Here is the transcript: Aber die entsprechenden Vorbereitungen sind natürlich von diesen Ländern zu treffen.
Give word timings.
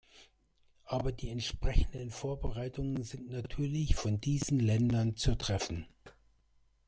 Aber 0.85 1.11
die 1.11 1.29
entsprechenden 1.29 2.09
Vorbereitungen 2.09 3.03
sind 3.03 3.29
natürlich 3.29 3.95
von 3.95 4.19
diesen 4.19 4.59
Ländern 4.59 5.15
zu 5.15 5.35
treffen. 5.35 5.85